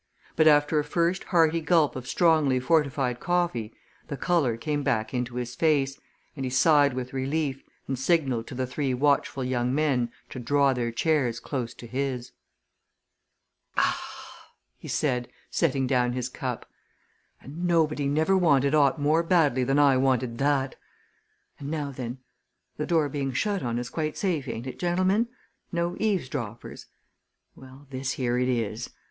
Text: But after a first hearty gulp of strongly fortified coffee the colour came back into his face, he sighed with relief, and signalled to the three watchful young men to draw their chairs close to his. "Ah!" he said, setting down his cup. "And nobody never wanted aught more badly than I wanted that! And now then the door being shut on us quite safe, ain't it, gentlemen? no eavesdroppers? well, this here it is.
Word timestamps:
But 0.35 0.47
after 0.47 0.79
a 0.79 0.83
first 0.83 1.25
hearty 1.25 1.61
gulp 1.61 1.95
of 1.95 2.07
strongly 2.07 2.59
fortified 2.59 3.19
coffee 3.19 3.71
the 4.07 4.17
colour 4.17 4.57
came 4.57 4.81
back 4.81 5.13
into 5.13 5.35
his 5.35 5.53
face, 5.53 5.95
he 6.33 6.49
sighed 6.49 6.95
with 6.95 7.13
relief, 7.13 7.63
and 7.87 7.99
signalled 7.99 8.47
to 8.47 8.55
the 8.55 8.65
three 8.65 8.95
watchful 8.95 9.43
young 9.43 9.75
men 9.75 10.11
to 10.31 10.39
draw 10.39 10.73
their 10.73 10.91
chairs 10.91 11.39
close 11.39 11.75
to 11.75 11.85
his. 11.85 12.31
"Ah!" 13.77 14.47
he 14.79 14.87
said, 14.87 15.27
setting 15.51 15.85
down 15.85 16.13
his 16.13 16.29
cup. 16.29 16.67
"And 17.39 17.65
nobody 17.67 18.07
never 18.07 18.35
wanted 18.35 18.73
aught 18.73 18.99
more 18.99 19.21
badly 19.21 19.63
than 19.63 19.77
I 19.77 19.97
wanted 19.97 20.39
that! 20.39 20.77
And 21.59 21.69
now 21.69 21.91
then 21.91 22.17
the 22.75 22.87
door 22.87 23.07
being 23.07 23.33
shut 23.33 23.61
on 23.61 23.77
us 23.77 23.89
quite 23.89 24.17
safe, 24.17 24.47
ain't 24.47 24.65
it, 24.65 24.79
gentlemen? 24.79 25.27
no 25.71 25.95
eavesdroppers? 25.99 26.87
well, 27.55 27.85
this 27.91 28.13
here 28.13 28.39
it 28.39 28.49
is. 28.49 28.89